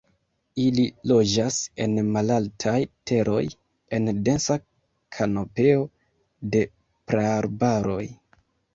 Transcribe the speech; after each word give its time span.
Ili 0.61 0.85
loĝas 1.11 1.57
en 1.85 1.93
malaltaj 2.15 2.73
teroj, 3.13 3.43
en 3.99 4.11
densa 4.31 4.59
kanopeo 5.21 5.87
de 6.57 6.69
praarbaroj. 7.09 8.05